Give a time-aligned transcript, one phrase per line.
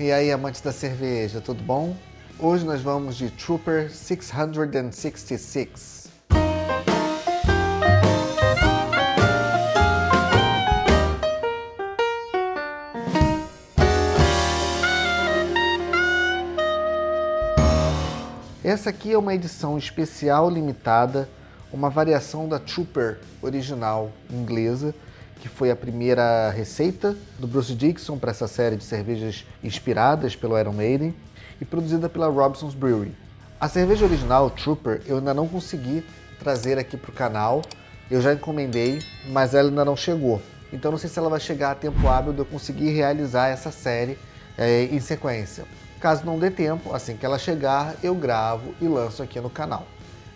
[0.00, 1.96] E aí, amantes da cerveja, tudo bom?
[2.38, 6.06] Hoje nós vamos de Trooper 666.
[18.62, 21.28] Essa aqui é uma edição especial limitada,
[21.72, 24.94] uma variação da Trooper original inglesa,
[25.40, 30.58] que foi a primeira receita do Bruce Dixon para essa série de cervejas inspiradas pelo
[30.58, 31.14] Iron Maiden
[31.60, 33.14] e produzida pela Robson's Brewery.
[33.60, 36.04] A cerveja original, Trooper, eu ainda não consegui
[36.38, 37.62] trazer aqui para o canal,
[38.10, 40.40] eu já encomendei, mas ela ainda não chegou.
[40.72, 43.70] Então não sei se ela vai chegar a tempo hábil de eu conseguir realizar essa
[43.70, 44.18] série
[44.56, 45.64] é, em sequência.
[46.00, 49.86] Caso não dê tempo, assim que ela chegar, eu gravo e lanço aqui no canal.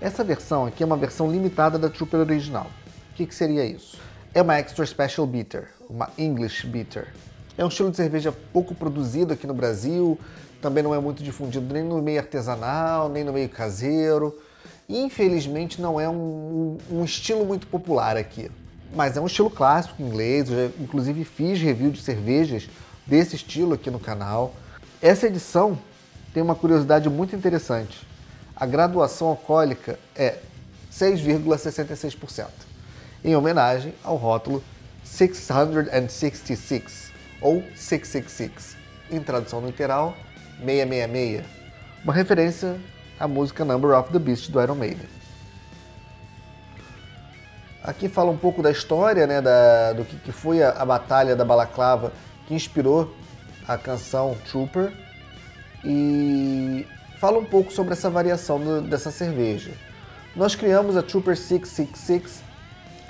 [0.01, 2.67] Essa versão aqui é uma versão limitada da Trooper original.
[3.13, 3.99] O que, que seria isso?
[4.35, 7.09] É uma Extra Special Bitter, uma English Bitter.
[7.57, 10.19] É um estilo de cerveja pouco produzido aqui no Brasil,
[10.61, 14.35] também não é muito difundido nem no meio artesanal, nem no meio caseiro.
[14.89, 18.51] Infelizmente não é um, um, estilo muito popular aqui.
[18.95, 22.69] Mas é um estilo clássico inglês, eu já, inclusive fiz review de cervejas
[23.07, 24.55] desse estilo aqui no canal.
[25.03, 25.79] Essa edição
[26.33, 28.07] tem uma curiosidade muito interessante.
[28.57, 30.39] A graduação alcoólica é
[30.91, 32.72] 6,66%
[33.25, 34.65] em homenagem ao rótulo
[35.05, 38.77] 666 ou 666,
[39.11, 40.15] em tradução literal
[40.59, 41.45] 666,
[42.05, 42.79] uma referência
[43.19, 45.09] à música Number of the Beast do Iron Maiden.
[47.83, 51.35] Aqui fala um pouco da história, né, da, do que, que foi a, a batalha
[51.35, 52.13] da Balaclava
[52.47, 53.13] que inspirou
[53.67, 54.93] a canção Trooper
[55.85, 56.87] e
[57.19, 59.73] fala um pouco sobre essa variação do, dessa cerveja.
[60.35, 62.43] Nós criamos a Trooper 666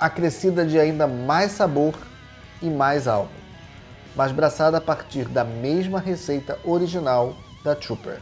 [0.03, 1.95] acrescida de ainda mais sabor
[2.61, 3.31] e mais álcool,
[4.13, 8.19] mas braçada a partir da mesma receita original da Trooper.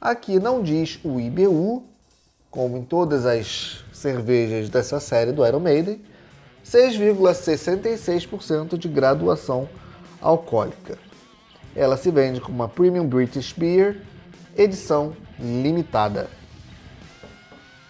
[0.00, 1.82] Aqui não diz o IBU,
[2.48, 6.00] como em todas as cervejas dessa série do Iron Maiden,
[6.64, 9.68] 6,66% de graduação
[10.20, 10.96] alcoólica.
[11.74, 14.00] Ela se vende como uma Premium British Beer,
[14.56, 16.30] edição limitada.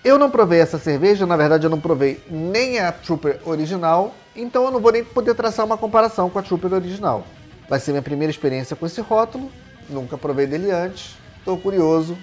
[0.05, 4.65] Eu não provei essa cerveja, na verdade eu não provei nem a Trooper original, então
[4.65, 7.25] eu não vou nem poder traçar uma comparação com a Trooper original.
[7.69, 9.49] Vai ser minha primeira experiência com esse rótulo,
[9.89, 12.19] nunca provei dele antes, estou curioso,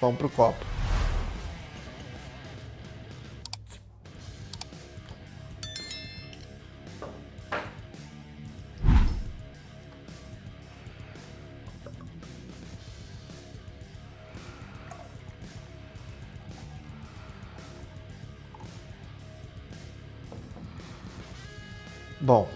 [0.00, 0.75] vamos pro copo.
[22.26, 22.48] Bom,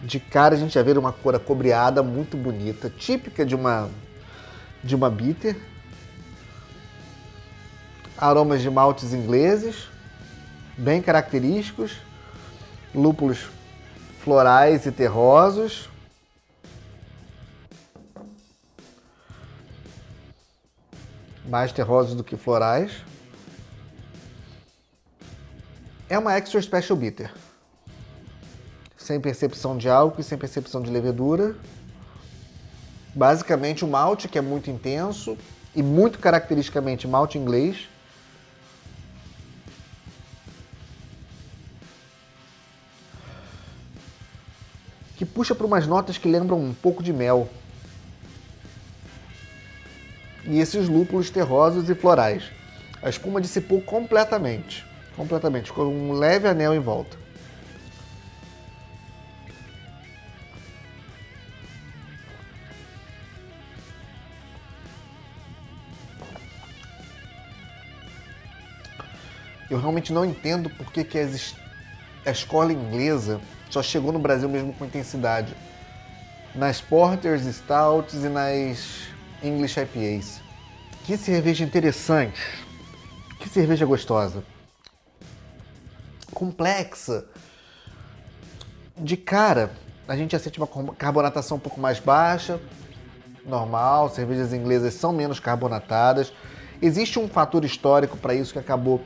[0.00, 3.88] de cara a gente já vê uma cor acobreada muito bonita, típica de uma
[4.82, 5.56] de uma bitter.
[8.18, 9.86] Aromas de maltes ingleses,
[10.76, 11.96] bem característicos,
[12.92, 13.50] lúpulos
[14.18, 15.88] florais e terrosos.
[21.46, 22.90] Mais terrosos do que florais.
[26.08, 27.41] É uma Extra Special Bitter
[29.12, 31.54] sem percepção de álcool e sem percepção de levedura.
[33.14, 35.36] Basicamente o malte que é muito intenso
[35.74, 37.88] e muito caracteristicamente malte inglês.
[45.16, 47.50] Que puxa para umas notas que lembram um pouco de mel.
[50.46, 52.44] E esses lúpulos terrosos e florais.
[53.02, 54.86] A espuma dissipou completamente.
[55.14, 55.66] Completamente.
[55.66, 57.21] Ficou um leve anel em volta.
[69.72, 73.40] Eu realmente não entendo por que, que a escola inglesa
[73.70, 75.56] só chegou no Brasil mesmo com intensidade.
[76.54, 79.08] Nas Porters, Stouts e nas
[79.42, 80.42] English IPAs.
[81.06, 82.38] Que cerveja interessante.
[83.40, 84.44] Que cerveja gostosa.
[86.34, 87.24] Complexa.
[88.94, 89.72] De cara,
[90.06, 92.60] a gente já sente uma carbonatação um pouco mais baixa.
[93.46, 96.30] Normal, cervejas inglesas são menos carbonatadas.
[96.82, 99.02] Existe um fator histórico para isso que acabou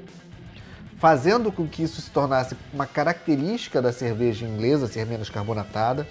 [0.98, 6.06] fazendo com que isso se tornasse uma característica da cerveja inglesa ser menos carbonatada,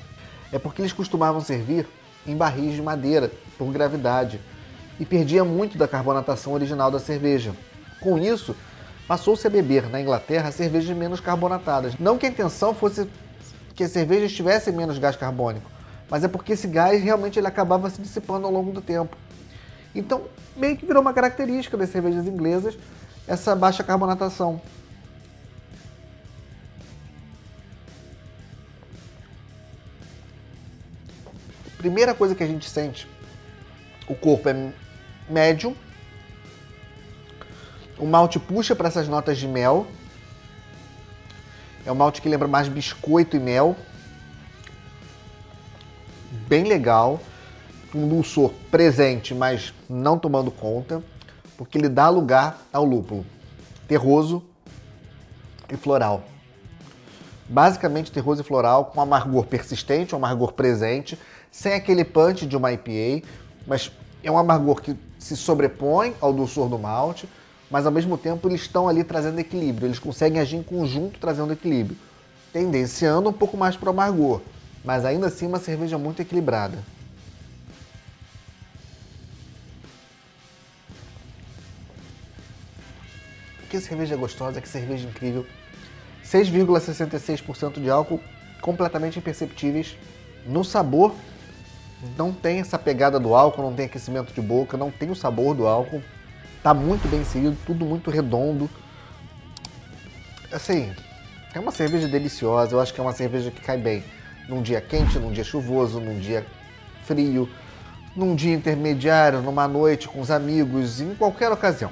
[0.52, 1.88] é porque eles costumavam servir
[2.26, 4.40] em barris de madeira por gravidade
[5.00, 7.54] e perdia muito da carbonatação original da cerveja.
[8.00, 8.56] Com isso,
[9.08, 11.98] passou-se a beber na Inglaterra cervejas menos carbonatadas.
[12.00, 13.10] Não que a intenção fosse
[13.74, 15.70] que as cervejas tivessem menos gás carbônico,
[16.10, 19.18] mas é porque esse gás realmente ele acabava se dissipando ao longo do tempo.
[19.94, 20.24] Então,
[20.56, 22.78] meio que virou uma característica das cervejas inglesas
[23.28, 24.62] essa baixa carbonatação.
[31.78, 33.08] Primeira coisa que a gente sente,
[34.08, 34.74] o corpo é
[35.30, 35.76] médio,
[37.98, 39.88] o malte puxa para essas notas de mel.
[41.86, 43.76] É um malte que lembra mais biscoito e mel.
[46.48, 47.22] Bem legal.
[47.94, 51.02] Um dulçor presente, mas não tomando conta,
[51.58, 53.26] porque ele dá lugar ao lúpulo.
[53.88, 54.44] Terroso
[55.72, 56.24] e floral.
[57.48, 61.18] Basicamente terroso e floral com amargor persistente, um amargor presente,
[61.52, 63.26] sem aquele punch de uma IPA,
[63.68, 63.92] mas
[64.24, 67.30] é um amargor que se sobrepõe ao dulçor do malte,
[67.70, 71.54] mas ao mesmo tempo eles estão ali trazendo equilíbrio, eles conseguem agir em conjunto trazendo
[71.54, 71.98] equilíbrio,
[72.52, 74.42] tendenciando um pouco mais para o amargor,
[74.84, 76.78] mas ainda assim uma cerveja muito equilibrada.
[83.76, 85.46] Que cerveja gostosa, que cerveja incrível.
[86.24, 88.22] 6,66% de álcool,
[88.62, 89.98] completamente imperceptíveis.
[90.48, 91.14] No sabor,
[92.18, 95.54] não tem essa pegada do álcool, não tem aquecimento de boca, não tem o sabor
[95.54, 96.02] do álcool.
[96.64, 98.70] Tá muito bem inserido, tudo muito redondo.
[100.54, 100.94] Assim,
[101.54, 104.06] é uma cerveja deliciosa, eu acho que é uma cerveja que cai bem
[104.48, 106.46] num dia quente, num dia chuvoso, num dia
[107.04, 107.50] frio,
[108.16, 111.92] num dia intermediário, numa noite com os amigos, em qualquer ocasião.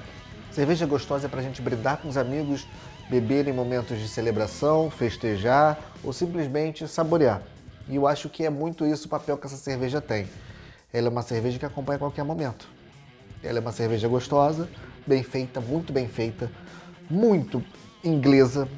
[0.53, 2.67] Cerveja gostosa é pra gente brindar com os amigos,
[3.09, 7.41] beber em momentos de celebração, festejar ou simplesmente saborear.
[7.89, 10.27] E eu acho que é muito isso o papel que essa cerveja tem.
[10.93, 12.67] Ela é uma cerveja que acompanha qualquer momento.
[13.43, 14.69] Ela é uma cerveja gostosa,
[15.07, 16.51] bem feita, muito bem feita,
[17.09, 17.63] muito
[18.03, 18.69] inglesa,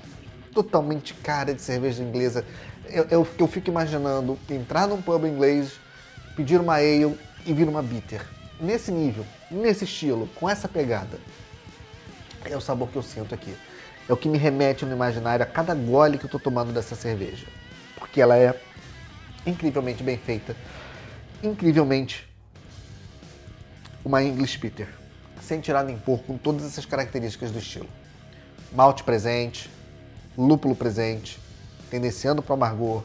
[0.53, 2.45] totalmente cara de cerveja inglesa.
[2.85, 5.73] Eu, eu, eu fico imaginando entrar num pub inglês,
[6.37, 8.25] pedir uma ale e vir uma bitter.
[8.61, 11.19] Nesse nível, nesse estilo, com essa pegada.
[12.45, 13.55] É o sabor que eu sinto aqui.
[14.07, 16.95] É o que me remete no imaginário a cada gole que eu estou tomando dessa
[16.95, 17.47] cerveja.
[17.97, 18.59] Porque ela é
[19.45, 20.55] incrivelmente bem feita,
[21.43, 22.27] incrivelmente
[24.03, 24.87] uma English Bitter,
[25.41, 27.87] sem tirar nem pôr, com todas essas características do estilo.
[28.71, 29.69] Malte presente,
[30.37, 31.39] lúpulo presente,
[31.89, 33.03] tendenciando para o amargor,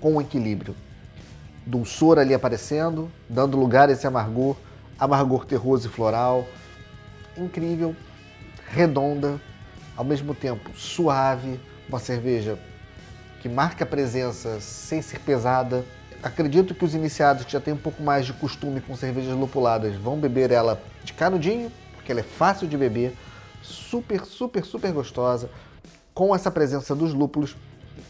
[0.00, 0.74] com um equilíbrio.
[1.66, 4.56] Dulçor ali aparecendo, dando lugar a esse amargor,
[4.98, 6.46] amargor terroso e floral.
[7.36, 7.94] Incrível,
[8.68, 9.40] redonda,
[9.96, 12.58] ao mesmo tempo suave, uma cerveja
[13.40, 15.84] que marca a presença sem ser pesada,
[16.22, 19.94] acredito que os iniciados que já têm um pouco mais de costume com cervejas lupuladas
[19.96, 23.14] vão beber ela de canudinho, porque ela é fácil de beber,
[23.62, 25.50] super, super, super gostosa,
[26.14, 27.54] com essa presença dos lúpulos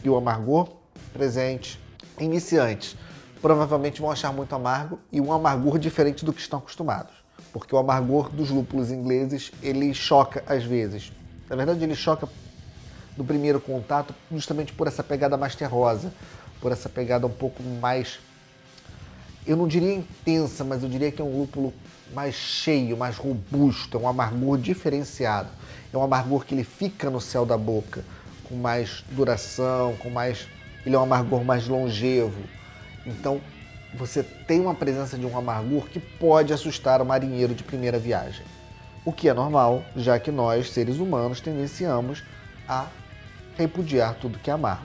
[0.05, 0.69] e o amargor
[1.13, 1.81] presente.
[2.21, 2.97] Iniciantes
[3.43, 7.13] provavelmente vão achar muito amargo e um amargor diferente do que estão acostumados,
[7.53, 11.13] porque o amargor dos lúpulos ingleses ele choca às vezes.
[11.49, 12.29] Na verdade, ele choca
[13.17, 16.13] no primeiro contato justamente por essa pegada mais terrosa,
[16.61, 18.19] por essa pegada um pouco mais,
[19.47, 21.73] eu não diria intensa, mas eu diria que é um lúpulo
[22.13, 25.49] mais cheio, mais robusto, é um amargor diferenciado.
[25.93, 28.05] É um amargor que ele fica no céu da boca,
[28.49, 30.49] com mais duração, com mais.
[30.85, 32.43] Ele é um amargor mais longevo.
[33.07, 33.41] Então
[33.97, 38.45] você tem uma presença de um amargor que pode assustar o marinheiro de primeira viagem.
[39.05, 42.25] O que é normal, já que nós, seres humanos, tendenciamos
[42.69, 42.87] a
[43.57, 44.85] repudiar tudo que é amargo.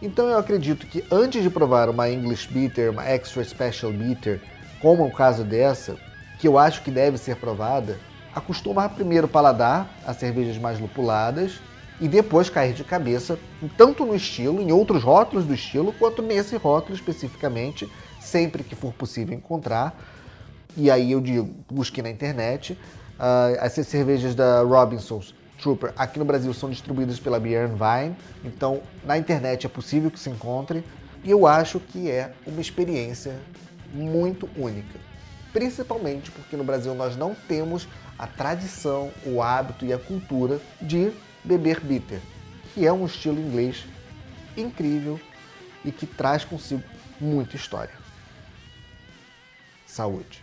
[0.00, 4.40] Então eu acredito que antes de provar uma English Bitter, uma Extra Special Bitter,
[4.80, 5.96] como é o caso dessa,
[6.38, 7.98] que eu acho que deve ser provada,
[8.34, 11.60] acostumar primeiro o paladar a cervejas mais lupuladas
[12.00, 13.38] e depois cair de cabeça,
[13.76, 17.88] tanto no estilo, em outros rótulos do estilo, quanto nesse rótulo especificamente,
[18.22, 19.98] sempre que for possível encontrar.
[20.76, 22.72] E aí eu digo, busque na internet.
[22.72, 28.82] Uh, essas cervejas da Robinsons Trooper aqui no Brasil são distribuídos pela Beer Vine, então
[29.04, 30.82] na internet é possível que se encontre
[31.22, 33.38] e eu acho que é uma experiência
[33.94, 34.98] muito única.
[35.52, 37.86] Principalmente porque no Brasil nós não temos
[38.18, 41.12] a tradição, o hábito e a cultura de
[41.44, 42.20] beber bitter,
[42.74, 43.84] que é um estilo inglês
[44.56, 45.20] incrível
[45.84, 46.82] e que traz consigo
[47.20, 48.01] muita história.
[49.92, 50.40] Saúde!